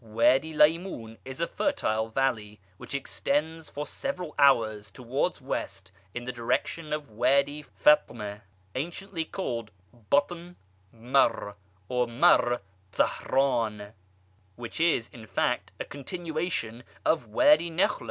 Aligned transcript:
Wady 0.03 0.51
Lymoun 0.51 1.19
is 1.23 1.39
a 1.39 1.45
fertile 1.45 2.09
valley, 2.09 2.59
which 2.77 2.95
extends 2.95 3.69
for 3.69 3.85
several 3.85 4.33
hours 4.39 4.89
(towards 4.89 5.39
West) 5.39 5.91
in 6.15 6.23
the 6.23 6.31
direction 6.31 6.91
of 6.91 7.11
Wady 7.11 7.61
Fatme 7.61 8.41
(anciently 8.73 9.23
called 9.25 9.69
Batn 10.09 10.55
Marr, 10.91 11.55
or 11.87 12.07
Marr 12.07 12.61
Tzahran, 12.91 13.93
which 14.55 14.79
is, 14.79 15.07
in 15.13 15.27
fact, 15.27 15.71
a 15.79 15.85
continuation 15.85 16.83
of 17.05 17.27
Wady 17.27 17.69
Nakhla). 17.69 17.99